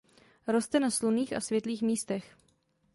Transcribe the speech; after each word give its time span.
Roste 0.47 0.79
na 0.79 0.91
slunných 0.91 1.33
a 1.33 1.41
světlých 1.41 1.81
místech. 1.81 2.37